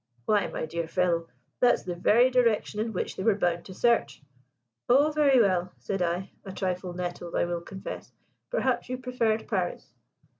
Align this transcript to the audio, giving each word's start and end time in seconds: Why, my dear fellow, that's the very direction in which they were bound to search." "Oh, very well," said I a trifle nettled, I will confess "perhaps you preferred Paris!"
Why, 0.25 0.47
my 0.47 0.65
dear 0.65 0.87
fellow, 0.87 1.27
that's 1.59 1.83
the 1.83 1.93
very 1.93 2.31
direction 2.31 2.79
in 2.79 2.91
which 2.91 3.15
they 3.15 3.21
were 3.21 3.35
bound 3.35 3.65
to 3.65 3.75
search." 3.75 4.23
"Oh, 4.89 5.11
very 5.11 5.39
well," 5.39 5.73
said 5.77 6.01
I 6.01 6.31
a 6.43 6.51
trifle 6.51 6.93
nettled, 6.93 7.35
I 7.35 7.45
will 7.45 7.61
confess 7.61 8.11
"perhaps 8.49 8.89
you 8.89 8.97
preferred 8.97 9.47
Paris!" 9.47 9.87